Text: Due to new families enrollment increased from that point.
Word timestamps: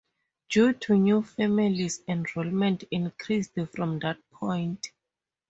Due 0.49 0.73
to 0.73 0.97
new 0.97 1.21
families 1.21 2.01
enrollment 2.07 2.83
increased 2.89 3.53
from 3.71 3.99
that 3.99 4.17
point. 4.31 4.89